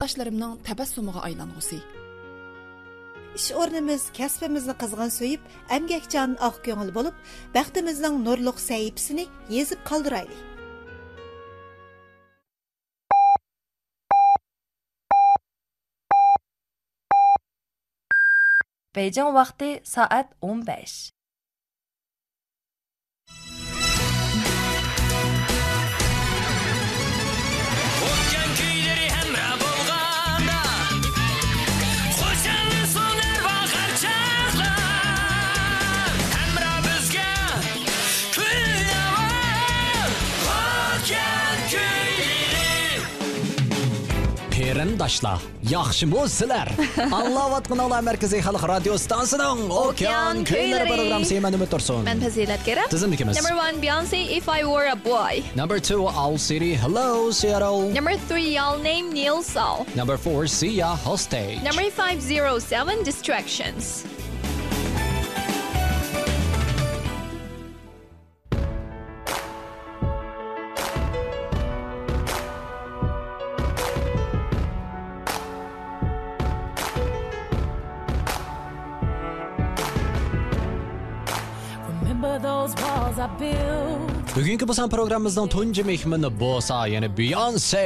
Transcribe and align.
yurtdoshlarimning 0.00 0.52
tabassumiga 0.64 1.20
aylangusi 1.28 1.78
ish 3.38 3.48
o'rnimiz 3.62 4.02
kasbimizni 4.18 4.74
qizg'in 4.82 5.10
so'yib 5.16 5.42
amgakchan 5.76 6.38
ақ 6.48 6.56
көңіл 6.66 6.92
bo'lib 6.96 7.18
baxtimizning 7.56 8.16
нұрлық 8.24 8.58
sahifasini 8.68 9.28
езіп 9.60 9.84
qoldiraylik 9.90 10.46
Бейжің 18.96 19.28
вақты 19.36 19.68
саат 19.86 20.32
15. 20.42 21.19
кәрәмдашлар 44.80 45.42
яхшы 45.68 46.06
булсызлар 46.08 46.70
аңлаваткан 47.04 47.82
ала 47.84 47.98
мәркәзи 48.06 48.40
халык 48.44 48.62
радио 48.70 48.94
станцияның 49.00 49.66
океан 49.76 50.40
көйләре 50.48 50.86
программасы 50.88 51.40
мен 51.44 51.58
үмет 51.58 51.68
торсын 51.74 52.06
мен 52.06 52.22
фазилат 52.24 52.64
керәм 52.64 52.88
тизим 52.92 53.12
икебез 53.16 53.36
number 53.36 53.52
1 53.66 53.82
Beyonce 53.84 54.20
if 54.38 54.48
I 54.48 54.64
were 54.64 54.88
a 54.88 54.96
boy 54.96 55.42
number 55.54 55.78
2 55.78 55.98
Owl 56.08 56.38
City 56.38 56.72
hello 56.74 57.30
Seattle 57.30 57.90
number 57.92 58.16
3 58.32 58.56
I'll 58.56 58.80
name 58.80 59.12
Neil 59.12 59.42
Saul 59.42 59.84
number 59.94 60.16
4 60.16 60.46
Sia 60.46 60.94
Hostage 61.04 61.60
number 61.62 61.90
507 61.90 63.04
Distractions 63.04 64.06
bugungi 84.50 84.66
bo'lsa 84.66 84.84
programmamizning 84.90 85.48
tunji 85.54 85.82
mehmoni 85.86 86.30
bo'lsa 86.40 86.78
ya'ni 86.92 87.08
beyonce 87.18 87.82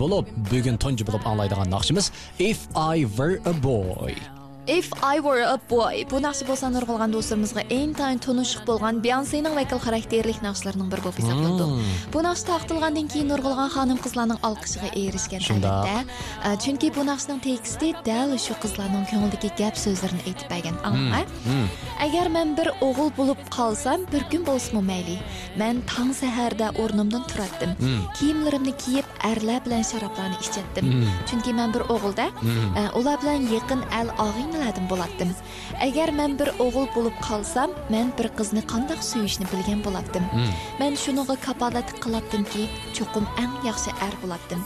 bo'lib 0.00 0.32
bugun 0.48 0.80
tunji 0.84 1.06
bo'lib 1.10 1.28
anglaydigan 1.30 1.70
naqshimiz 1.74 2.10
if 2.50 2.66
i 2.94 3.06
were 3.18 3.38
a 3.52 3.54
boy. 3.68 4.37
If 4.68 4.92
I 5.02 5.18
Were 5.20 5.40
a 5.40 5.56
Boy. 5.68 6.04
Бу 6.10 6.18
нақсы 6.20 6.44
болса 6.44 6.68
нұрғылған 6.68 7.14
досымызға 7.14 7.62
ең 7.72 7.94
тайын 7.96 8.18
тонышық 8.20 8.66
болған 8.68 8.98
Бейонсейнің 9.00 9.54
вайкал 9.56 9.80
характерлік 9.80 10.42
нақсыларының 10.44 10.90
бірі 10.92 11.04
болып 11.06 11.20
есапланды. 11.22 11.68
Бу 12.12 12.20
нақсы 12.20 12.44
тақтылғанден 12.50 13.08
кейін 13.08 13.32
нұрғылған 13.32 13.72
ханым 13.72 13.96
қызланың 14.04 14.42
алқышыға 14.44 14.90
ерішкен 14.92 15.40
әлбәтті. 15.40 16.04
Чүнки 16.60 16.90
бұл 16.92 17.08
нақсының 17.08 17.40
тексті 17.46 17.94
дәл 18.04 18.34
үшу 18.36 18.58
қызланың 18.60 19.08
көңілдегі 19.08 19.54
гәп 19.56 19.80
сөздерін 19.80 20.20
айтып 20.28 20.52
бәген. 20.52 20.76
Аңға? 20.84 21.24
Әгер 22.04 22.28
мен 22.28 22.52
бір 22.54 22.70
оғыл 22.84 23.08
болып 23.16 23.40
қалсам, 23.48 24.04
бір 24.12 24.28
күн 24.28 24.44
болсымы 24.44 24.84
мәйлі. 24.84 25.16
Мен 25.56 25.80
таң 25.88 26.12
сәһәрдә 26.12 26.74
орнымнан 26.76 27.24
тұраттым. 27.32 27.72
киімдерімді 28.20 28.76
киіп, 28.84 29.08
әрлә 29.24 29.58
білән 29.64 29.82
шарапланы 29.82 30.38
ішчеттім. 30.44 30.92
Чүнки 31.26 31.56
мен 31.56 31.72
бір 31.72 31.88
оғылда, 31.88 32.28
олар 32.94 33.18
білән 33.24 33.48
еқін 33.50 33.82
әл 33.90 34.12
ағын 34.14 34.57
nimalardan 34.58 34.86
bo'lardim. 34.92 35.30
Agar 35.88 36.10
men 36.20 36.38
bir 36.38 36.48
o'g'il 36.64 36.88
bo'lib 36.96 37.16
qolsam 37.28 37.70
men 37.94 38.12
bir 38.18 38.28
qizni 38.38 38.62
qandoq 38.72 39.00
suyishni 39.10 39.46
bilgan 39.52 39.80
bo'lardim. 39.86 40.24
Men 40.80 40.92
shuniga 41.04 41.36
kapolat 41.46 41.88
qilardimki 42.02 42.68
cho'qim 42.96 43.24
eng 43.42 43.54
yaxshi 43.68 43.90
er 44.06 44.14
bo'lardim. 44.22 44.60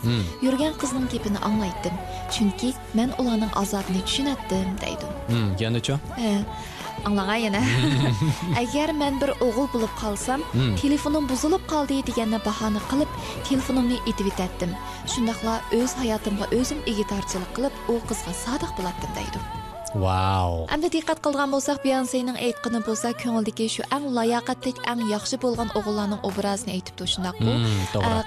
Yurgan 0.47 0.73
qizning 0.83 1.07
gapini 1.13 1.39
anglaydim 1.49 1.95
chunki 2.35 2.75
men 2.95 3.11
ularning 3.21 3.53
azobini 3.63 4.03
tushunatdim 4.09 4.69
deydi 4.83 5.07
yanachi 5.63 5.95
anglagan 7.09 7.41
yana 7.47 7.63
agar 8.63 8.95
men 9.03 9.21
bir 9.23 9.31
o'g'il 9.47 9.69
bo'lib 9.75 9.95
qolsam 10.03 10.45
telefonim 10.83 11.29
buzilib 11.33 11.65
qoldi 11.73 11.99
deganni 12.11 12.39
bahona 12.49 12.85
qilib 12.91 13.11
telefonimni 13.49 13.99
etib 14.11 14.31
etatdim 14.33 14.77
shundoqla 15.15 15.57
o'z 15.81 15.99
hayotimga 16.03 16.47
o'zim 16.61 16.87
egitorchilik 16.95 17.51
qilib 17.57 17.75
u 17.93 17.99
qizga 18.13 18.39
sodiq 18.45 18.79
bo'lardim 18.79 19.19
deydi 19.19 19.45
Wow. 19.95 20.67
Endi 20.75 20.89
diqqat 20.95 21.19
qilgan 21.25 21.53
bo'lsak, 21.55 21.83
Beyoncening 21.85 22.37
aytqini 22.47 22.81
bo'lsa, 22.87 23.13
ko'ngildagi 23.23 23.67
shu 23.75 23.83
eng 23.97 24.07
layoqatli, 24.17 24.73
eng 24.93 25.01
yaxshi 25.15 25.37
bo'lgan 25.45 25.69
o'g'illarning 25.79 26.21
obrazini 26.29 26.73
aytibdi 26.77 27.05
shundaqku. 27.15 27.53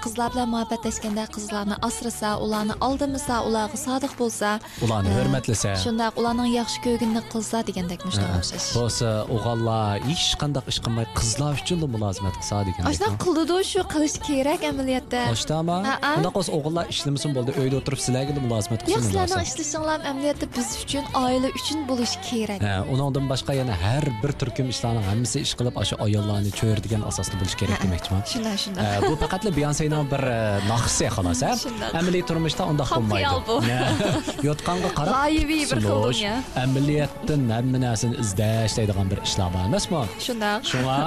Qizlar 0.05 0.29
bilan 0.33 0.49
muhabbatlashganda 0.53 1.25
qizlarni 1.35 1.75
asrasa, 1.87 2.29
ularni 2.45 2.75
aldamasa, 2.87 3.35
ularga 3.47 3.77
sodiq 3.85 4.13
bo'lsa, 4.21 4.49
ularni 4.85 5.11
hurmatlasa, 5.17 5.73
shundaq 5.85 6.19
ularning 6.21 6.51
yaxshi 6.59 6.79
ko'rginini 6.85 7.23
qilsa 7.33 7.63
degandek 7.69 8.05
mushunday 8.07 8.37
o'xshash. 8.41 8.67
Bo'lsa, 8.77 9.09
o'g'illar 9.35 10.05
hech 10.09 10.27
qanday 10.41 10.63
ish 10.71 10.79
qilmay 10.85 11.07
qizlar 11.19 11.53
uchun 11.63 11.79
mulozimat 11.95 12.35
qilsa 12.41 12.61
degan. 12.67 12.83
Shunday 12.93 13.13
qildi 13.25 13.57
shu 13.71 13.81
qilish 13.93 14.17
kerak 14.27 14.61
amaliyotda. 14.71 15.21
Oshdami? 15.33 15.77
Unda 16.17 16.31
qos 16.37 16.47
o'g'illar 16.57 16.85
ishlamasin 16.93 17.31
bo'ldi, 17.37 17.51
uyda 17.61 17.75
o'tirib 17.81 17.99
sizlarga 18.05 18.31
mulozimat 18.45 18.79
qilsin. 18.85 18.93
Yo'q, 18.95 19.03
sizlarning 19.09 19.43
ishlashinglar 19.49 19.99
amaliyotda 20.11 20.45
biz 20.57 20.67
uchun 20.83 21.05
oila 21.23 21.49
uchun 21.57 21.79
bo'lishi 21.89 22.17
kerak. 22.27 22.59
Undan 22.91 23.25
boshqa 23.31 23.53
yana 23.59 23.75
har 23.83 24.05
bir 24.21 24.31
turkum 24.41 24.67
ishlarni 24.73 25.01
hammasi 25.09 25.37
ish 25.45 25.53
qilib 25.59 25.75
o'sha 25.81 25.95
ayollarni 26.05 26.51
cho'rdigan 26.59 27.01
asosda 27.09 27.35
bo'lishi 27.41 27.57
kerak 27.61 27.77
demoqchiman. 27.83 28.21
Shunday 28.33 28.57
shunday 28.63 28.95
bu 29.07 29.13
faqatli 29.23 29.49
beyonseni 29.59 29.99
bir 30.13 30.23
naqsi 30.71 31.05
xolos 31.15 31.41
amaliy 31.99 32.23
turmushda 32.29 32.63
undoq 32.71 32.89
bo'lmaydi. 32.95 33.55
yotqanga 34.49 34.89
qarab 34.99 35.13
g'oyibiy 35.15 35.63
bir 35.71 35.79
xil 35.85 36.25
amaliyotdan 36.63 37.41
hamma 37.57 37.77
narsani 37.85 38.15
izlash 38.23 38.73
deydigan 38.79 39.07
bir 39.13 39.19
ishlar 39.27 39.49
bor 39.55 39.63
emasmi? 39.69 40.03
Shundoq 40.27 40.61
shunga 40.71 40.97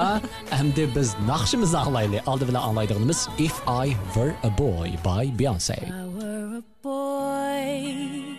endi 0.59 0.83
biz 0.95 1.15
naqshimizni 1.31 1.79
anglaylik. 1.83 2.21
Oldi 2.31 2.45
bilan 2.49 2.61
anglaydiganimiz 2.69 3.19
if 3.47 3.55
i 3.85 3.87
were 4.15 4.33
a 4.49 4.51
boy 4.63 4.89
by 5.07 5.25
beyonce 5.39 5.77
I 5.79 6.03
were 6.17 6.51
a 6.59 6.63
boy 6.83 8.38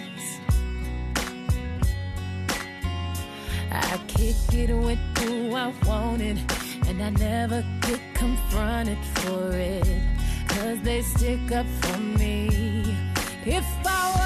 I 3.71 3.97
kick 4.07 4.35
it 4.53 4.73
with 4.73 4.99
who 5.19 5.55
I 5.55 5.73
wanted, 5.85 6.39
and 6.87 7.01
I 7.01 7.09
never 7.11 7.63
get 7.81 8.01
confronted 8.13 8.97
for 9.15 9.51
it. 9.53 9.87
Cause 10.47 10.81
they 10.81 11.01
stick 11.01 11.51
up 11.51 11.65
for 11.81 11.97
me. 11.97 12.95
If 13.45 13.65
I 13.85 14.20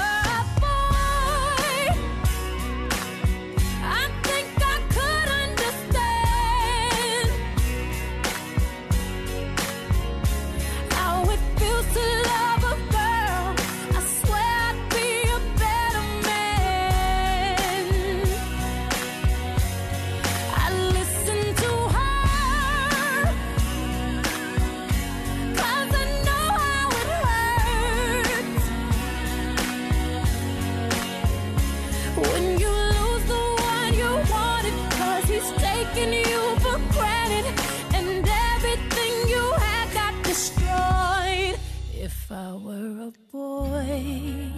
granted, 36.92 37.46
and 37.94 38.28
everything 38.54 39.28
you 39.28 39.52
had 39.58 39.92
got 39.92 40.14
destroyed. 40.24 41.58
If 41.92 42.30
I 42.30 42.52
were 42.52 43.10
a 43.10 43.12
boy, 43.32 44.52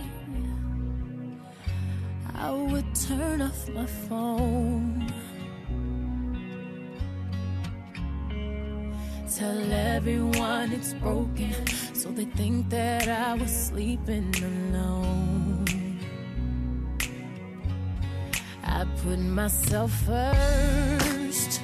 I 2.35 2.51
would 2.51 2.95
turn 2.95 3.43
off 3.43 3.69
my 3.69 3.87
phone. 3.87 5.13
Tell 9.37 9.73
everyone 9.73 10.73
it's 10.73 10.95
broken, 10.95 11.55
so 11.95 12.11
they 12.11 12.25
think 12.25 12.71
that 12.71 13.07
I 13.09 13.35
was 13.35 13.51
sleeping 13.51 14.35
alone. 14.43 15.99
I 18.65 18.85
put 19.03 19.19
myself 19.19 19.93
first 20.07 21.61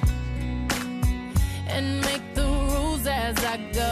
and 1.75 1.99
make 2.05 2.33
the 2.33 2.43
rules 2.43 3.05
as 3.05 3.37
I 3.43 3.57
go. 3.73 3.89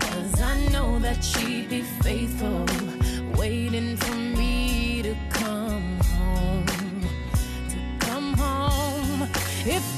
Cause 0.00 0.42
I 0.42 0.54
know 0.72 0.98
that 0.98 1.22
she'd 1.22 1.68
be 1.68 1.82
faithful, 2.02 2.66
waiting 3.38 3.96
for 3.96 4.16
me 4.16 5.02
to 5.02 5.14
come 5.30 6.00
home. 6.16 6.66
To 7.72 7.78
come 8.06 8.32
home. 8.34 9.22
If 9.64 9.95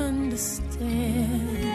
understand. 0.00 1.71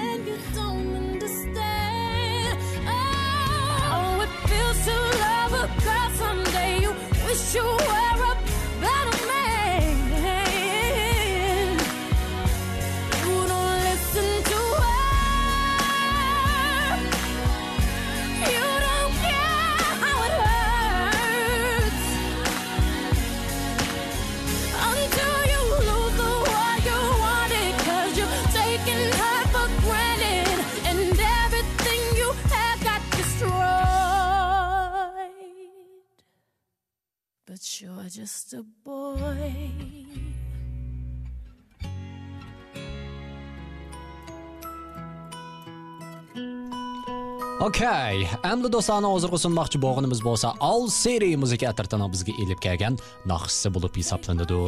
Okay, 47.67 48.23
endi 48.47 48.69
do'stlarni 48.71 49.09
hozirgi 49.11 49.37
sunmoqchi 49.43 49.79
bo'lganimiz 49.83 50.21
bo'lsa 50.23 50.53
All 50.67 50.85
City 50.93 51.33
muzika 51.41 51.65
atratidan 51.73 52.05
bizga 52.13 52.33
elib 52.43 52.59
kelgan 52.65 52.93
naqshisi 53.31 53.71
bo'lib 53.75 53.97
hisoblanadi. 53.99 54.59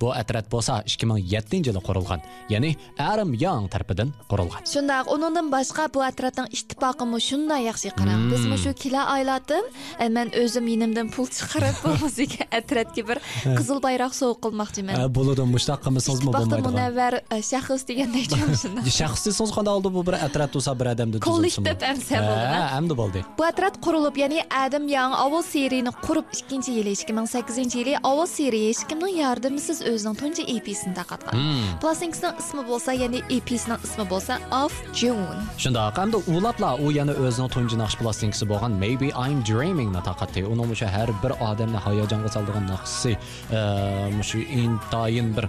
Bu 0.00 0.08
atrat 0.20 0.46
bo'lsa 0.54 0.78
2007-yili 0.92 1.80
qurilgan, 1.88 2.20
ya'ni 2.52 2.70
Adam 3.10 3.34
Young 3.42 3.66
tarafidan 3.74 4.12
qurilgan. 4.30 4.62
Shundaq, 4.72 5.10
uningdan 5.14 5.50
boshqa 5.54 5.84
bu 5.94 6.00
atratning 6.06 6.48
ittifoqimi 6.56 7.20
shunday 7.28 7.60
yaxshi 7.68 7.92
qarang. 7.98 8.22
Biz 8.32 8.46
shu 8.64 8.72
kila 8.84 9.02
oylatim, 9.16 9.68
men 10.16 10.32
o'zim 10.42 10.64
yinimdan 10.72 11.12
pul 11.14 11.28
chiqarib 11.36 11.76
bu 11.84 11.92
muzika 12.04 12.48
atratga 12.60 13.02
bir 13.10 13.18
qizil 13.58 13.78
bayroq 13.86 14.16
sovg'a 14.20 14.40
qilmoqchiman. 14.46 14.94
E, 14.96 15.10
Bo'ladi, 15.18 15.44
mushtaq 15.56 15.84
qilmasangiz 15.84 16.24
Ittifoqda 16.24 16.40
bo'lmaydi. 16.40 16.68
munavvar 16.70 17.14
e, 17.36 17.42
shaxs 17.52 17.82
degandek 17.90 18.32
shunday. 18.62 18.90
Shaxsiy 19.00 19.32
so'z 19.40 19.50
qanday 19.58 19.76
oldi 19.78 19.88
bu 19.98 20.06
bir 20.08 20.16
atrat 20.26 20.50
bo'lsa 20.56 20.72
bir 20.80 20.94
odamda 20.94 21.24
Kollektiv 21.28 22.29
amsa 22.30 22.40
bo'ldi. 22.40 22.54
Ha, 22.54 22.78
endi 22.78 22.94
bo'ldi. 23.00 23.20
Bu 23.38 23.44
atrat 23.44 23.74
qurilib, 23.84 24.16
ya'ni 24.22 24.40
Adam 24.64 24.88
Young 24.88 25.14
Avol 25.24 25.42
seriyani 25.42 25.92
qurib 26.06 26.26
2-yili 26.32 26.92
2008-yili 27.02 27.94
Avol 28.10 28.26
seriya 28.26 28.72
kimning 28.90 29.16
yordamisiz 29.24 29.82
o'zining 29.90 30.16
tunji 30.20 30.42
EP-sini 30.54 30.94
tarqatgan. 30.98 31.34
Plastinkasining 31.82 32.34
ismi 32.42 32.62
bo'lsa, 32.70 32.90
ya'ni 33.02 33.20
EP-sining 33.36 33.80
ismi 33.86 34.04
bo'lsa 34.12 34.38
Of 34.62 34.74
June. 35.00 35.40
Shundoq, 35.62 35.96
hamda 36.02 36.18
ulabla 36.34 36.70
u 36.84 36.92
yana 36.98 37.14
o'zining 37.26 37.50
tunji 37.54 37.76
naqsh 37.82 37.96
plastinkasi 38.00 38.44
bo'lgan 38.52 38.72
Maybe 38.84 39.08
I'm 39.24 39.40
Dreaming 39.50 39.90
ni 39.96 40.02
taqatdi. 40.10 40.44
Uni 40.52 40.64
o'sha 40.74 40.88
har 40.96 41.08
bir 41.22 41.32
odamni 41.48 41.78
hayajonga 41.86 42.28
soladigan 42.34 42.66
naqshisi, 42.72 43.12
shu 44.30 44.38
intayin 44.62 45.28
bir 45.36 45.46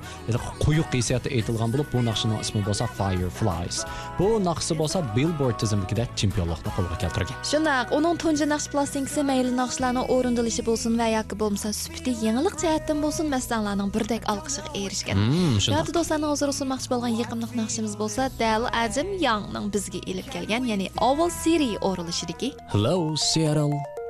quyuq 0.64 0.90
hissiyatda 0.98 1.30
aytilgan 1.38 1.70
bo'lib, 1.74 1.88
bu 1.94 2.00
naqshning 2.10 2.40
ismi 2.46 2.62
bo'lsa 2.68 2.88
Fireflies. 3.00 3.78
Bu 4.20 4.28
naqshi 4.50 4.74
bo'lsa 4.82 5.04
Billboard 5.16 5.58
tizimidagi 5.62 6.08
chempionlikni 6.20 6.71
qo'lga 6.76 6.96
keltirgan. 7.04 7.38
Shundaq, 7.52 7.94
uning 7.98 8.18
tunji 8.24 8.46
naqsh 8.54 8.68
plastinkasi 8.74 9.22
mayli 9.30 9.54
naqshlarning 9.62 10.06
o'rindilishi 10.16 10.66
bo'lsin 10.70 10.98
va 11.02 11.08
yoki 11.18 11.36
bo'lmasa 11.42 11.74
sufiti 11.82 12.12
yangilik 12.26 12.56
jihatdan 12.64 12.98
bo'lsin 13.06 13.32
masdanlarning 13.36 13.90
birdek 13.96 14.28
olqishiga 14.34 14.72
erishgan. 14.84 15.16
Hmm, 15.22 15.56
shundoq. 15.64 15.78
Yo'q, 15.78 15.96
do'stlarning 15.98 16.30
hozir 16.34 16.54
sunmoqchi 16.62 16.92
bo'lgan 16.94 17.14
yiqimliq 17.22 17.56
naqshimiz 17.62 17.96
bo'lsa, 18.02 18.30
Dal 18.42 18.70
Adam 18.84 19.10
Youngning 19.26 19.72
bizga 19.76 20.00
elib 20.12 20.28
kelgan, 20.36 20.64
ya'ni 20.72 20.88
Oval 21.10 21.32
City 21.44 21.72
o'rilishidagi 21.90 22.54
Hello 22.74 23.16
Seattle. 23.16 24.01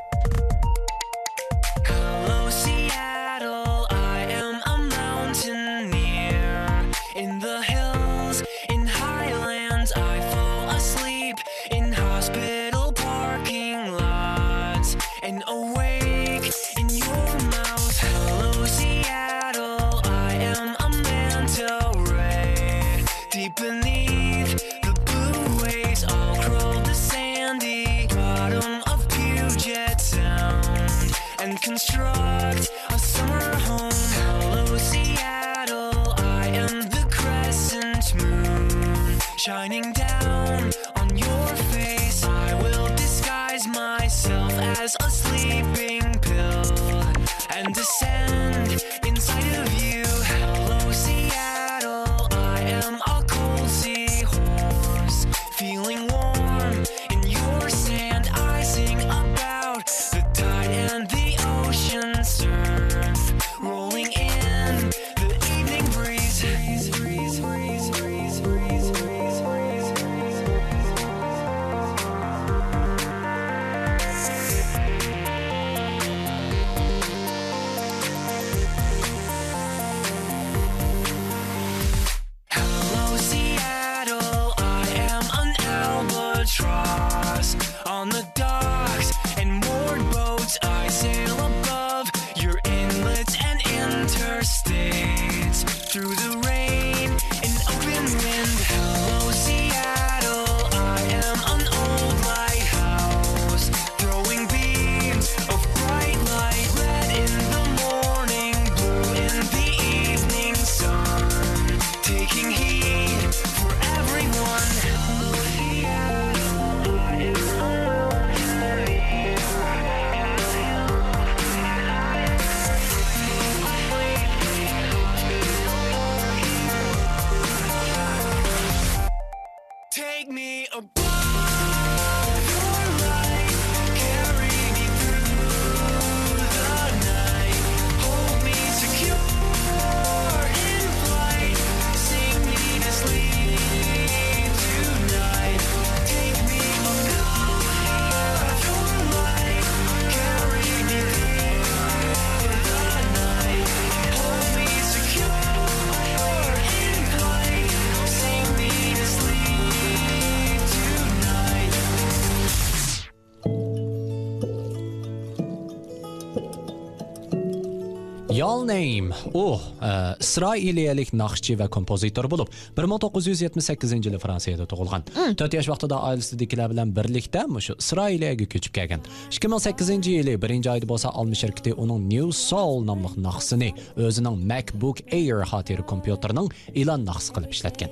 Name. 168.68 169.15
U 169.34 169.46
e, 169.58 169.91
isroiliyalik 170.24 171.13
naqshchi 171.13 171.58
va 171.60 171.68
kompozitor 171.75 172.30
bo'lib 172.32 172.51
1978 172.77 174.08
yili 174.08 174.20
fransiyada 174.22 174.68
tug'ilgan. 174.72 175.06
4 175.39 175.60
yosh 175.60 175.70
vaqtida 175.74 176.00
oilasidagilar 176.10 176.72
bilan 176.74 176.96
birlikda 176.96 177.46
shu 177.68 177.77
isroiliyaga 177.84 178.46
ko'chib 178.53 178.74
kelgan. 178.77 179.06
2008 179.32 180.08
yili 180.08 180.38
1 180.38 180.72
oyda 180.74 180.88
bo'lsa 180.94 181.12
olmi 181.22 181.36
shirkati 181.36 181.74
uning 181.84 182.08
new 182.13 182.32
soul 182.32 182.84
nomli 182.86 183.12
naqsini 183.27 183.72
o'zining 184.08 184.38
macbook 184.51 185.03
air 185.20 185.44
xotira 185.51 185.86
kompyuterining 185.91 186.50
e'lon 186.82 187.06
naqsi 187.10 187.36
qilib 187.36 187.56
ishlatgan 187.58 187.91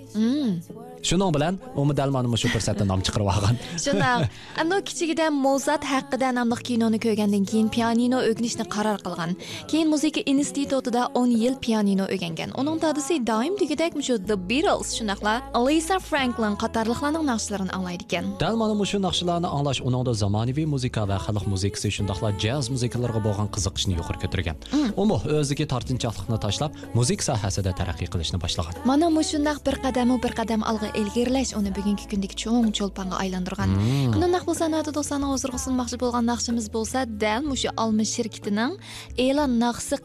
shuning 1.03 1.31
bilan 1.35 1.59
u 1.75 1.81
dal 1.99 2.09
mana 2.15 2.37
shu 2.41 2.47
fursatda 2.53 2.85
nom 2.85 3.01
chiqarib 3.05 3.27
olgan 3.33 3.55
Shundoq. 3.85 4.27
Anu 4.61 4.77
kichigida 4.89 5.29
Mozart 5.45 5.83
haqida 5.93 6.31
nomli 6.37 6.57
kinoni 6.67 6.99
ko'rgandan 7.05 7.43
keyin 7.49 7.67
pianino 7.75 8.19
o'rganishni 8.29 8.65
qaror 8.75 8.99
qilgan. 9.05 9.31
Keyin 9.71 9.87
muzika 9.93 10.21
institutida 10.33 11.01
10 11.21 11.35
yil 11.43 11.55
pianino 11.65 12.05
o'rgangan. 12.13 12.49
Uning 12.61 12.77
dadasi 12.83 13.19
doim 13.31 13.53
degidek 13.61 13.93
shu 14.07 14.17
The 14.29 14.37
Beatles 14.49 14.89
shunaqla 14.97 15.33
Lisa 15.65 15.97
Franklin 16.09 16.55
qatorliqlarning 16.63 17.25
naqshlarini 17.31 17.71
anglaydi 17.77 18.05
ekan. 18.07 18.25
Dal 18.43 18.55
mana 18.61 18.85
shu 18.91 18.99
naqshlarni 19.07 19.49
anglash 19.57 19.81
uningda 19.87 20.13
zamonaviy 20.23 20.67
muzika 20.75 21.07
va 21.09 21.17
xalq 21.25 21.45
muzikasi 21.53 21.89
shundoqla 21.97 22.29
jaz 22.43 22.69
muzikalarga 22.73 23.21
bo'lgan 23.27 23.47
qiziqishni 23.55 23.93
yuqori 23.99 24.19
ko'targan. 24.23 24.55
U 25.01 25.03
o'ziga 25.39 25.65
tortinchoqlikni 25.73 26.37
tashlab, 26.45 26.71
muzika 26.97 27.23
sohasida 27.29 27.71
taraqqiy 27.79 28.09
qilishni 28.13 28.37
boshlagan. 28.43 28.73
Mana 28.91 29.07
mushundoq 29.17 29.57
bir 29.67 29.75
qadam 29.85 30.09
bir 30.23 30.33
qadam 30.39 30.61
olg'a 30.71 30.88
аны 30.95 31.53
оны 31.57 31.71
бүгінгі 31.75 32.07
бүгүнкү 32.09 32.35
чоң 32.35 32.71
чолпанға 32.73 33.19
айландырған. 33.23 33.69
мындан 34.13 34.35
акбыл 34.35 34.55
болса, 34.55 34.91
токсонун 34.91 35.33
озургусун 35.33 35.77
болгон 35.97 36.25
накшыбыз 36.25 36.69
болсо 36.69 37.05
дал 37.05 37.43
мушу 37.43 37.69
алмыш 37.75 38.15
ширкетинин 38.15 38.77
элан 39.17 39.59
нақсы 39.59 39.97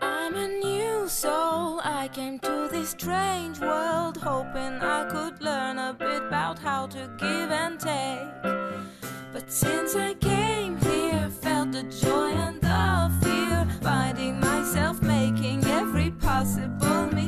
I'm 0.00 0.34
a 0.34 0.48
new 0.48 1.08
soul 1.08 1.80
I 1.82 2.08
came 2.12 2.38
to 2.40 2.68
this 2.70 2.90
strange 2.90 3.58
world 3.60 4.16
hoping 4.16 4.74
I 4.82 5.06
could 5.08 5.40
learn 5.40 5.78
a 5.78 5.94
bit 5.94 6.22
about 6.26 6.58
how 6.58 6.86
to 6.88 7.08
give 7.18 7.50
and 7.50 7.80
take. 7.80 8.65
Since 9.48 9.94
I 9.94 10.14
came 10.14 10.76
here, 10.78 11.30
felt 11.30 11.70
the 11.70 11.84
joy 11.84 12.32
and 12.32 12.60
the 12.60 13.12
fear, 13.22 13.66
finding 13.80 14.40
myself 14.40 15.00
making 15.00 15.64
every 15.66 16.10
possible 16.10 17.06
mistake. 17.06 17.25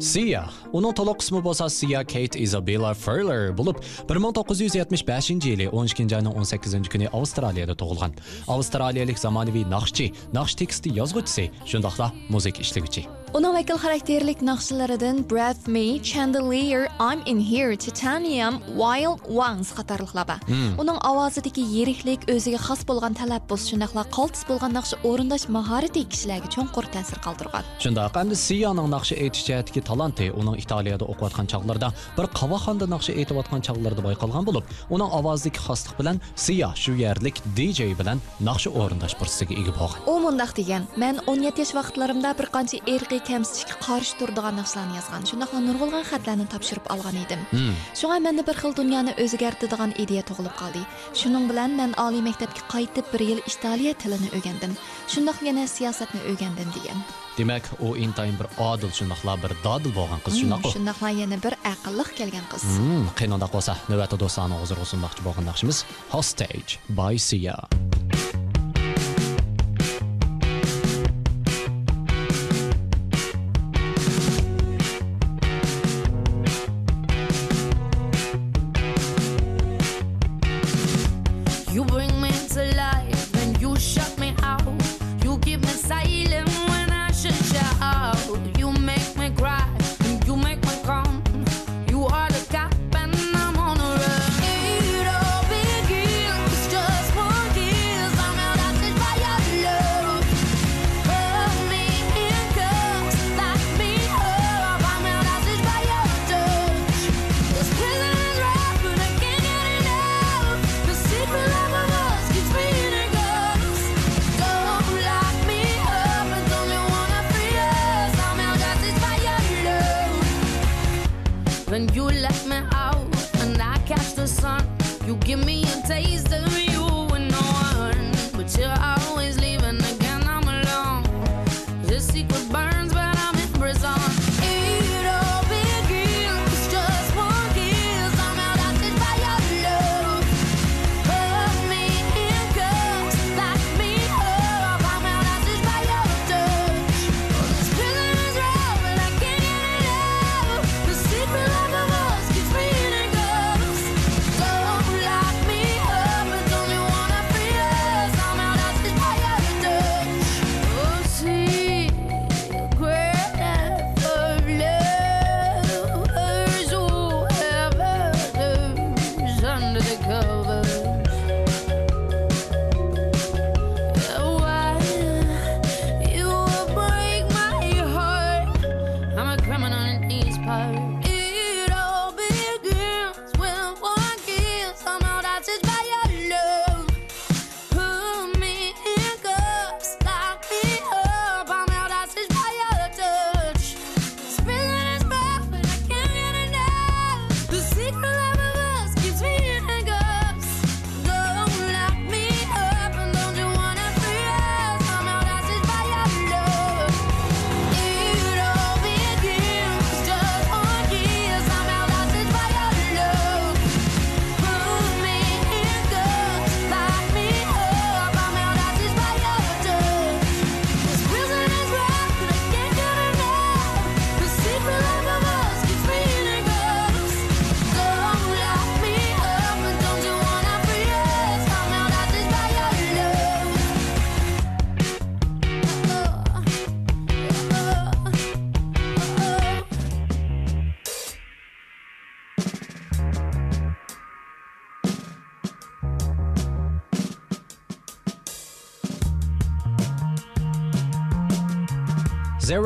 Sia. 0.00 0.48
Унун 0.72 0.94
толук 0.94 1.18
кысмы 1.18 1.42
болсо 1.42 1.68
Sia 1.68 2.02
Kate 2.04 2.40
Isabella 2.40 2.96
Furler 2.96 3.52
болуп, 3.52 3.84
1975-жылы 4.08 5.68
12 5.68 6.14
айнын 6.16 6.32
18-күнү 6.32 7.10
Австралияда 7.12 7.74
тугулган. 7.74 8.14
Австралиялык 8.48 9.18
заманеви 9.18 9.64
нақшчы, 9.68 10.14
нақш 10.32 10.56
тексти 10.56 10.88
язгычысы, 10.88 11.50
шундакла 11.66 12.12
музыка 12.30 12.62
иштегичи. 12.62 13.06
Унун 13.32 13.52
вакил 13.54 13.78
характерлик 13.78 14.40
нақшыларыдан 14.40 15.22
Breath 15.28 15.68
Me, 15.68 16.00
Chandelier 16.00 16.89
I'm 17.00 17.22
in 17.24 17.40
Here, 17.40 17.74
Titanium, 17.76 18.60
Wild 18.76 19.20
Ones 19.26 19.72
qatorliqlar 19.72 20.26
bor. 20.28 20.40
Uning 20.82 20.98
ovozidagi 21.10 21.62
yiriklik, 21.74 22.26
o'ziga 22.28 22.58
xos 22.60 22.82
bo'lgan 22.90 23.14
talaffuz, 23.16 23.62
shundaqla 23.70 24.02
qaltis 24.16 24.42
bo'lgan 24.44 24.74
naqsh 24.76 24.92
o'rindash 25.08 25.46
mahorati 25.56 26.02
kishilarga 26.12 26.50
cho'nqur 26.54 26.84
ta'sir 26.94 27.18
qoldirgan. 27.24 27.64
Shundoq 27.84 28.18
endi 28.22 28.36
Siyaning 28.36 28.90
naqshi 28.94 29.16
aytish 29.24 29.46
jihatdagi 29.48 29.80
talanti 29.90 30.26
uning 30.40 30.58
Italiyada 30.64 31.08
o'qiyotgan 31.12 31.48
chog'larida 31.52 31.88
bir 32.18 32.26
qavaxonda 32.40 32.90
naqshi 32.94 33.16
aytayotgan 33.20 33.64
chog'larida 33.68 34.04
bayqalgan 34.08 34.44
bo'lib, 34.50 34.68
uning 34.94 35.10
ovozidagi 35.20 35.64
xoslik 35.66 35.96
bilan 36.00 36.20
Siya 36.44 36.68
shu 36.82 36.92
yerlik 37.04 37.40
DJ 37.56 37.96
bilan 38.00 38.20
naqshi 38.48 38.74
o'rindash 38.82 39.16
fursatiga 39.22 39.56
ega 39.62 39.72
bo'lgan. 39.80 40.04
u 40.12 40.14
mundaq 40.26 40.52
degan 40.60 40.82
man 41.02 41.16
17 41.26 41.64
yosh 41.64 41.74
vaqtlarimda 41.80 42.36
bir 42.38 42.46
qancha 42.56 42.76
erkiy 42.94 43.24
kamsitishga 43.30 43.80
qarshi 43.88 44.12
turadigan 44.20 44.54
naqshlarni 44.60 44.94
yozgan 45.00 45.22
shundaqla 45.30 45.58
nurg'ulg'an 45.68 46.04
xatlarni 46.12 46.48
topshirib 46.54 46.84
olgan 46.94 47.16
edim. 47.24 47.40
Shunga 48.00 48.18
menda 48.26 48.42
bir 48.48 48.56
xil 48.62 48.76
dunyoni 48.80 49.12
o'zgartiradigan 49.24 49.94
ideya 50.02 50.22
tug'ilib 50.30 50.54
qoldi. 50.60 50.82
Shuning 51.20 51.48
bilan 51.50 51.76
man 51.80 51.96
oliy 52.06 52.22
maktabga 52.28 52.62
qaytib 52.74 53.06
bir 53.12 53.22
yil 53.30 53.40
italiya 53.52 53.92
tilini 54.02 54.28
o'rgandim. 54.36 54.72
Shundoq 55.12 55.38
yana 55.48 55.66
siyosatni 55.76 56.20
o'rgandim 56.30 56.70
degan. 56.76 56.98
Demak, 57.38 57.64
u 57.86 57.96
intayin 57.96 58.36
bir 58.40 58.48
odil 58.70 58.90
shundoqla 58.98 59.36
bir 59.42 59.52
dodil 59.66 59.92
bo'lgan 59.98 60.20
qiz 60.24 60.34
shundoq. 60.40 60.66
shundoqla 60.74 61.10
yana 61.22 61.38
bir 61.44 61.54
aqlliq 61.72 62.10
kelgan 62.18 62.46
qiz. 62.52 62.66
Hmm, 62.80 63.06
qiynoqda 63.18 63.48
bo'lsa, 63.54 63.72
navbatda 63.92 64.16
do'stlarni 64.24 64.60
hozir 64.62 64.84
sunmoqchi 64.92 65.26
bo'lgan 65.26 65.44
naqshimiz 65.50 65.78
Hostage 66.14 66.70
by 66.98 67.14
Sia. 67.28 67.56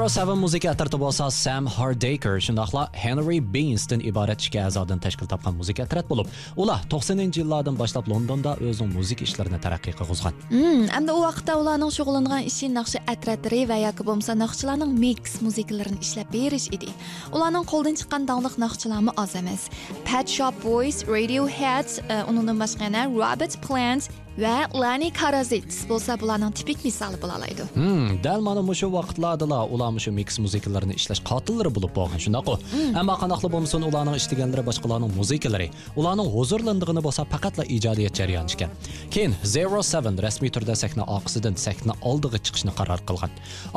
Zero 0.04 0.12
Seven 0.20 0.36
musiqa 0.36 0.74
tartibi 0.76 1.00
bo'lsa 1.00 1.30
Sam 1.32 1.64
Hardaker 1.64 2.36
shundoqla 2.44 2.82
Henry 2.92 3.38
Beansdan 3.40 4.02
iborat 4.04 4.42
ikki 4.44 4.58
a'zodan 4.60 4.98
tashkil 5.00 5.24
topgan 5.30 5.54
musiqa 5.56 5.86
atrat 5.86 6.10
bo'lib, 6.10 6.28
ular 6.60 6.82
90-yillardan 6.92 7.78
boshlab 7.78 8.10
Londonda 8.12 8.52
o'zining 8.68 8.92
musiqa 8.98 9.24
ishlarini 9.24 9.56
taraqqiy 9.64 9.94
qilg'izgan. 9.96 10.36
Hmm, 10.50 10.82
endi 10.98 11.14
u 11.16 11.22
vaqtda 11.24 11.56
ularning 11.62 11.92
shug'ullangan 11.96 12.44
ishi 12.50 12.68
naqsha 12.74 13.00
atratlari 13.14 13.62
va 13.70 13.78
yoki 13.86 14.04
bo'lmasa 14.08 14.36
naqshalarning 14.42 14.92
mix 15.04 15.38
musiqalarini 15.46 15.96
ishlab 16.04 16.28
berish 16.36 16.68
edi. 16.76 16.90
Ularning 17.32 17.64
qo'ldan 17.72 17.96
chiqqan 18.02 18.28
davliq 18.32 18.60
naqshlarmi 18.64 19.16
oz 19.24 19.32
emas. 19.40 19.70
Pet 20.10 20.28
Shop 20.36 20.60
Boys, 20.66 21.00
Radiohead, 21.16 21.88
uh, 22.10 22.28
undan 22.28 22.60
boshqa 22.60 22.90
yana 22.90 23.08
Robert 23.08 23.56
Plant 23.64 24.12
va 24.42 24.54
Lani 24.74 25.10
Karazits 25.14 25.84
bo'lsa 25.90 26.16
bularning 26.20 26.52
tipik 26.58 26.82
misoli 26.84 27.18
bo'la 27.22 27.36
oladi. 27.38 27.66
Hmm, 27.74 28.18
dal 28.24 28.40
mana 28.48 28.62
mushu 28.70 28.88
vaqtlarda 28.96 29.60
ular 29.74 29.90
mushu 29.96 30.10
mix 30.18 30.38
musiqalarini 30.44 30.96
ishlash 31.00 31.22
qotillari 31.30 31.70
bo'lib 31.76 31.92
bo'lgan, 31.98 32.20
shundaqo. 32.24 32.58
Ammo 33.00 33.14
qanaqli 33.22 33.48
bo'lmasin, 33.54 33.86
ularning 33.90 34.18
ishlaganlari 34.20 34.66
boshqalarning 34.68 35.12
musiqalari, 35.20 35.68
ularning 36.00 36.28
huzurlandigini 36.36 37.02
bo'lsa 37.06 37.26
faqatla 37.32 37.64
ijodiyat 37.76 38.14
jarayoni 38.20 38.56
ekan. 38.56 38.70
Keyin 39.14 39.36
Zero 39.54 39.82
Seven 39.92 40.18
rasmiy 40.26 40.50
turda 40.56 40.74
sahna 40.82 41.04
oqisidan 41.16 41.58
sahna 41.66 41.98
oldiga 42.10 42.38
chiqishni 42.46 42.72
qaror 42.78 43.00
qilgan. 43.08 43.32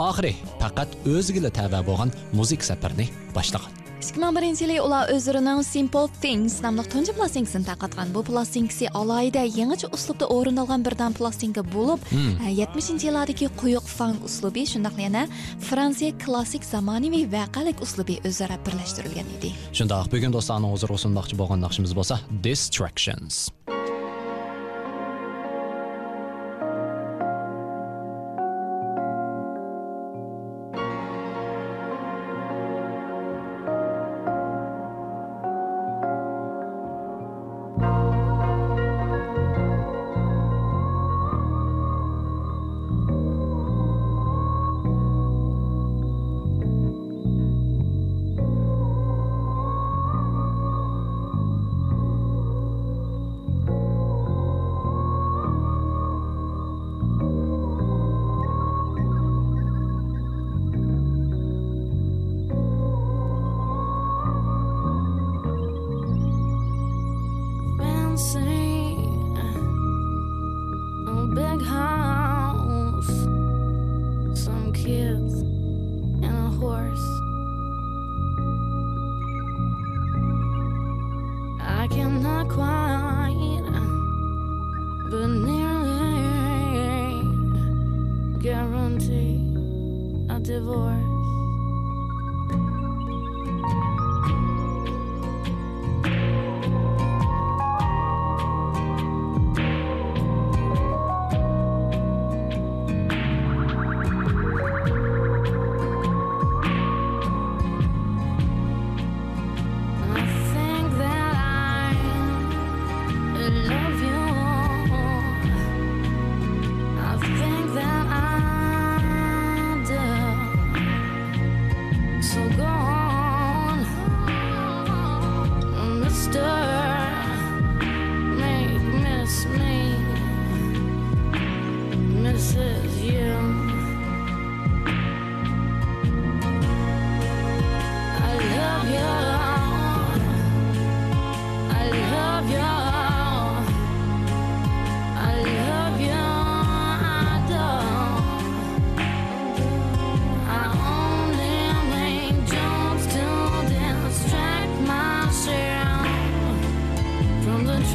Oxiri 0.10 0.34
faqat 0.62 0.90
o'ziga 1.16 1.52
tava 1.60 1.82
bo'lgan 1.90 2.10
musiq 2.38 2.62
safarini 2.70 3.06
boshlagan. 3.38 3.87
эки 3.98 4.20
миң 4.22 4.36
биринчи 4.38 4.64
yili 4.66 4.78
ular 4.82 5.10
o'zlarining 5.14 5.64
simple 5.66 6.06
things 6.22 6.60
nomli 6.62 6.84
tunji 6.92 7.14
plastinkasini 7.18 7.66
tarqatgan. 7.66 8.12
Bu 8.14 8.22
plastinkasi 8.28 8.90
alohida 9.00 9.42
yangicha 9.60 9.90
uslubda 9.96 10.28
o'rnalgan 10.36 10.86
birdan 10.86 11.16
plastinka 11.18 11.64
bo'lib 11.76 12.04
hmm. 12.12 12.36
e, 12.46 12.54
yetmishinchi 12.60 13.10
yillardagi 13.10 13.50
quyuq 13.62 13.88
fang 13.98 14.20
uslubi 14.28 14.68
shundoq 14.74 15.00
yana 15.06 15.26
fransiya 15.70 16.14
klassik 16.24 16.68
zamonaviy 16.74 17.26
vaqalik 17.34 17.82
uslubi 17.86 18.20
o'zaro 18.30 18.60
birlashtirilgan 18.68 19.34
edi. 19.40 19.54
Shundoq 19.78 20.14
bugun 20.14 20.38
do'stlarni 20.38 20.70
hozir 20.74 20.94
o'sindaqchi 20.98 21.42
bo'lgan 21.42 21.66
naqshimiz 21.66 21.98
bo'lsa 21.98 22.22
distractions. 22.50 23.48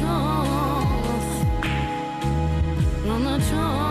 chance, 0.03 1.45
on 3.09 3.27
a 3.27 3.39
chance. 3.39 3.82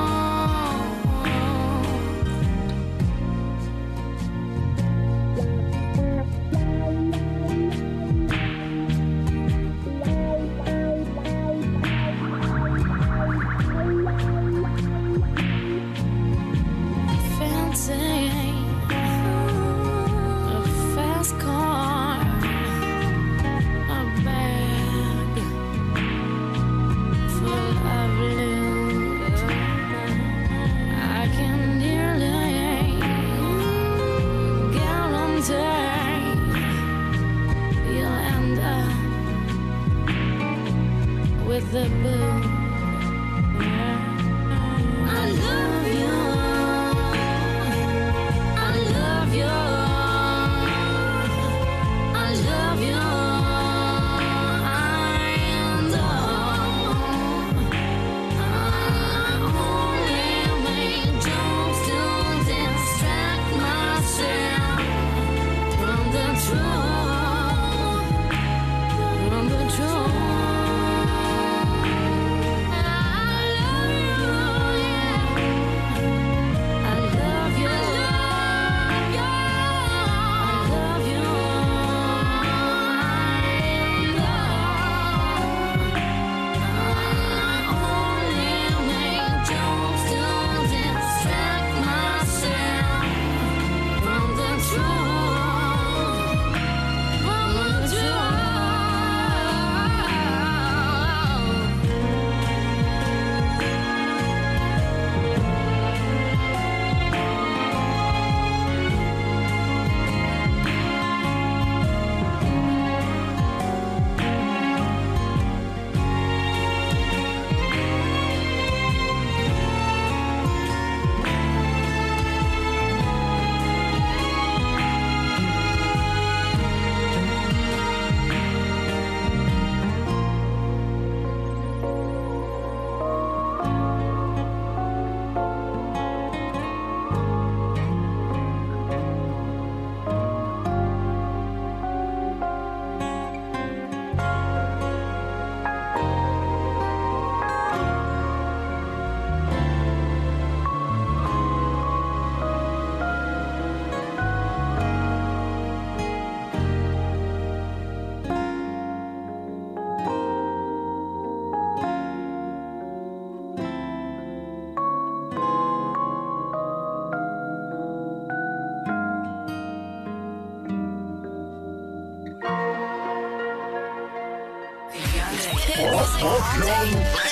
Offline. 176.22 177.31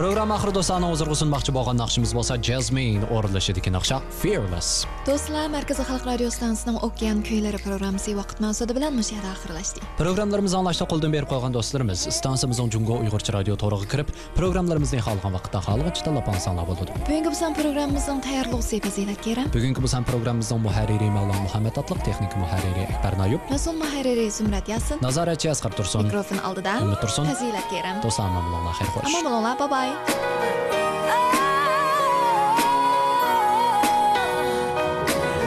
Program 0.00 0.30
oxiri 0.32 0.52
do'stlarni 0.56 0.86
hozirga 0.88 1.14
sunmoqchi 1.20 1.52
bo'lgan 1.52 1.76
naqshimiz 1.76 2.12
bo'lsa 2.16 2.34
Jasmine 2.46 3.04
o'rinlashidagi 3.14 3.70
naqsha 3.74 3.96
Fearless. 4.20 4.68
Do'stlar, 5.08 5.50
Markaziy 5.54 5.84
Xalq 5.90 6.04
radio 6.08 6.28
stantsiyasining 6.36 6.78
Okean 6.86 7.18
kuylari 7.26 7.58
programmasi 7.66 8.14
vaqt 8.20 8.40
mavzudi 8.44 8.72
bilan 8.78 8.96
mush 8.98 9.10
yerda 9.12 9.28
oxirlashdik. 9.34 9.82
Programmalarimizni 9.98 10.56
anglashda 10.60 10.86
qo'ldan 10.92 11.12
berib 11.16 11.28
qo'ygan 11.32 11.52
do'stlarimiz 11.56 12.06
stansiyamizning 12.18 12.70
Jungo 12.74 12.96
Uyg'urcha 13.02 13.34
radio 13.36 13.58
to'rig'iga 13.62 13.90
kirib, 13.92 14.14
programmalarimizni 14.38 15.02
xohlagan 15.06 15.36
vaqtda 15.36 15.58
xohlagancha 15.66 16.02
tanlab 16.06 16.32
olsanglar 16.32 16.64
bo'ladi. 16.70 16.96
Bugungi 17.10 17.34
bizning 17.34 17.54
programmamizning 17.60 18.24
tayyorlovchisi 18.28 18.80
Fazilat 18.86 19.20
Keram, 19.26 19.52
Bugungi 19.56 19.84
bizning 19.86 20.08
programmamizning 20.12 20.64
muharriri 20.68 21.08
Mavlon 21.18 21.40
Muhammad 21.46 21.74
Atliq, 21.82 22.00
texnik 22.08 22.32
muharriri 22.42 22.88
Akbar 22.94 23.20
Nayub, 23.20 23.44
mas'ul 23.52 23.76
muharriri 23.84 24.26
Zumrat 24.38 24.66
Yasin, 24.72 24.96
nazoratchi 25.04 25.52
Asqar 25.54 25.76
Tursun. 25.76 26.08
mikrofon 26.08 26.40
oldida 26.48 26.72
Tursun. 27.04 27.24
Fazilat 27.34 27.66
Keram. 27.74 28.00
Do'stlar, 28.06 28.28
mamnunlar, 28.38 28.74
xayr 28.80 28.90
xo'sh. 28.96 29.06
Amon 29.10 29.24
bo'linglar, 29.28 29.56
bye 29.60 29.70
bye. 29.76 29.89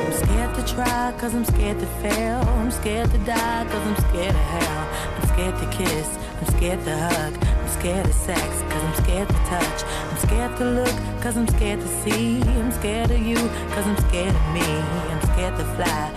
I'm 0.05 0.13
scared 0.13 0.55
to 0.55 0.63
try 0.73 1.13
cause 1.17 1.33
I'm 1.33 1.45
scared 1.45 1.79
to 1.79 1.85
fail. 2.03 2.41
I'm 2.41 2.71
scared 2.71 3.11
to 3.11 3.17
die 3.19 3.65
cause 3.69 3.87
I'm 3.87 3.95
scared 4.09 4.35
of 4.35 4.41
hell. 4.55 4.87
I'm 5.15 5.27
scared 5.27 5.55
to 5.57 5.67
kiss, 5.77 6.17
I'm 6.39 6.47
scared 6.57 6.83
to 6.85 6.97
hug. 6.97 7.33
I'm 7.43 7.69
scared 7.69 8.05
of 8.05 8.13
sex 8.13 8.41
cause 8.69 8.83
I'm 8.83 8.95
scared 9.03 9.27
to 9.27 9.39
touch. 9.51 9.83
I'm 10.11 10.17
scared 10.17 10.57
to 10.57 10.65
look 10.65 10.95
cause 11.21 11.37
I'm 11.37 11.47
scared 11.47 11.79
to 11.81 11.87
see. 11.87 12.41
I'm 12.41 12.71
scared 12.71 13.11
of 13.11 13.19
you 13.19 13.37
cause 13.73 13.85
I'm 13.87 13.97
scared 14.09 14.35
of 14.35 14.53
me. 14.53 14.61
I'm 14.61 15.21
scared 15.33 15.55
to 15.57 15.65
fly, 15.75 16.11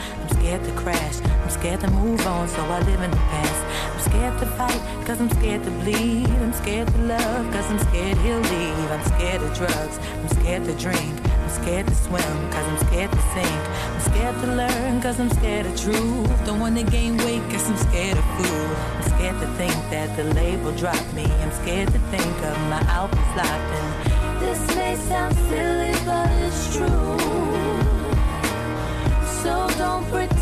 scared 0.46 0.62
to 0.62 0.72
crash. 0.80 1.20
I'm 1.42 1.50
scared 1.50 1.80
to 1.80 1.90
move 1.90 2.24
on 2.24 2.46
so 2.46 2.62
I 2.62 2.78
live 2.82 3.02
in 3.02 3.10
the 3.10 3.16
past. 3.16 3.60
I'm 3.92 4.00
scared 4.08 4.38
to 4.38 4.46
fight 4.46 4.80
cause 5.04 5.20
I'm 5.20 5.30
scared 5.30 5.64
to 5.64 5.70
bleed. 5.82 6.28
I'm 6.44 6.52
scared 6.52 6.86
to 6.86 6.98
love 6.98 7.52
cause 7.52 7.68
I'm 7.68 7.80
scared 7.80 8.16
he'll 8.18 8.46
leave. 8.54 8.90
I'm 8.94 9.04
scared 9.12 9.42
of 9.42 9.52
drugs, 9.58 9.98
I'm 9.98 10.28
scared 10.38 10.64
to 10.66 10.74
drink. 10.78 11.14
I'm 11.42 11.50
scared 11.50 11.86
to 11.88 11.94
swim 11.96 12.36
cause 12.52 12.66
I'm 12.72 12.78
scared 12.86 13.10
to 13.10 13.22
sink. 13.34 13.62
I'm 13.94 14.00
scared 14.08 14.36
to 14.42 14.48
learn 14.62 15.02
cause 15.02 15.18
I'm 15.18 15.30
scared 15.30 15.66
of 15.66 15.74
truth. 15.80 16.46
Don't 16.46 16.60
wanna 16.60 16.84
gain 16.84 17.16
weight 17.24 17.42
cause 17.50 17.68
I'm 17.68 17.78
scared 17.88 18.16
of 18.16 18.26
food. 18.38 18.76
I'm 18.96 19.02
scared 19.14 19.40
to 19.40 19.48
think 19.58 19.74
that 19.90 20.14
the 20.16 20.32
label 20.34 20.70
dropped 20.76 21.12
me. 21.12 21.26
I'm 21.42 21.50
scared 21.62 21.88
to 21.88 21.98
think 22.14 22.36
of 22.50 22.56
my 22.70 22.82
album 22.98 23.18
flopping. 23.34 23.90
This 24.38 24.62
may 24.76 24.94
sound 24.94 25.34
silly 25.50 25.94
but 26.06 26.30
it's 26.46 26.76
true. 26.76 27.16
So 29.42 29.68
don't 29.78 30.04
pretend 30.10 30.35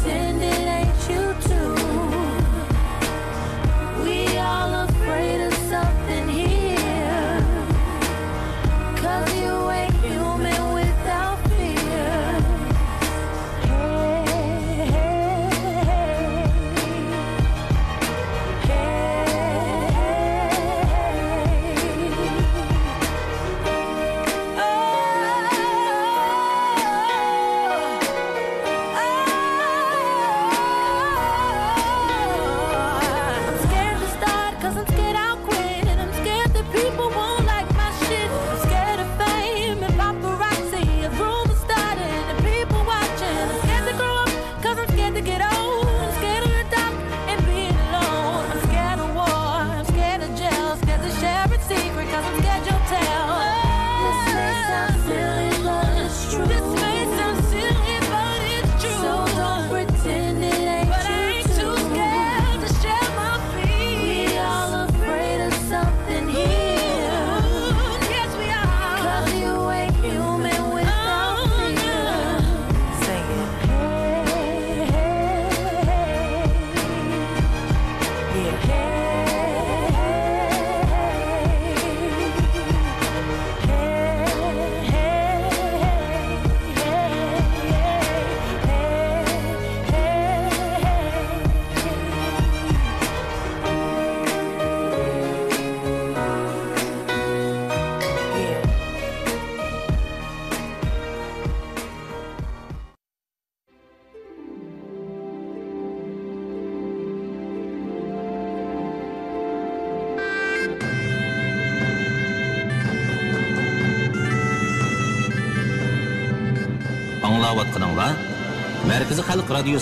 халық 119.35 119.51
радио 119.51 119.79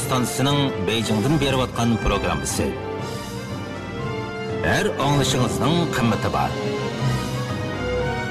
Бейжіңден 0.87 1.35
беріп 1.37 1.61
атқан 1.67 1.91
программасы. 2.01 2.71
Әр 4.65 4.89
аңлышыңызның 4.97 5.93
қымметі 5.93 6.31
бар. 6.33 6.57